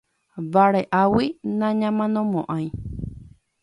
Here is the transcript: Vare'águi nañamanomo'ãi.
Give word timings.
Vare'águi 0.53 1.27
nañamanomo'ãi. 1.59 2.65